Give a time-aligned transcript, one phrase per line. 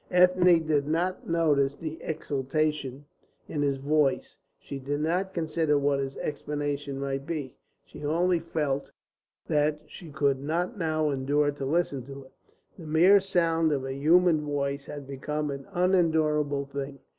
[0.09, 3.05] Ethne did not notice the exultation
[3.47, 7.53] in his voice; she did not consider what his explanation might be;
[7.85, 8.89] she only felt
[9.45, 12.31] that she could not now endure to listen to it.
[12.79, 16.97] The mere sound of a human voice had become an unendurable thing.